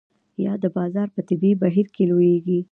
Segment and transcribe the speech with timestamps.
[0.45, 2.59] یا د بازار په طبیعي بهیر کې لویږي.